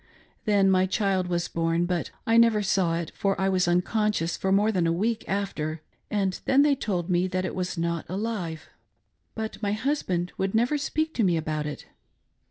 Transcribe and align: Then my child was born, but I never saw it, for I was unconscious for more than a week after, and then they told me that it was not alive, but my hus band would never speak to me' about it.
Then 0.45 0.71
my 0.71 0.87
child 0.87 1.27
was 1.27 1.47
born, 1.47 1.85
but 1.85 2.09
I 2.25 2.35
never 2.35 2.63
saw 2.63 2.95
it, 2.97 3.11
for 3.13 3.39
I 3.39 3.49
was 3.49 3.67
unconscious 3.67 4.35
for 4.35 4.51
more 4.51 4.71
than 4.71 4.87
a 4.87 4.91
week 4.91 5.23
after, 5.29 5.83
and 6.09 6.39
then 6.45 6.63
they 6.63 6.73
told 6.75 7.07
me 7.07 7.27
that 7.27 7.45
it 7.45 7.53
was 7.53 7.77
not 7.77 8.09
alive, 8.09 8.67
but 9.35 9.61
my 9.61 9.73
hus 9.73 10.01
band 10.01 10.31
would 10.39 10.55
never 10.55 10.79
speak 10.79 11.13
to 11.13 11.23
me' 11.23 11.37
about 11.37 11.67
it. 11.67 11.85